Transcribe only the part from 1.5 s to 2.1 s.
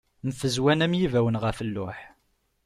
lluḥ.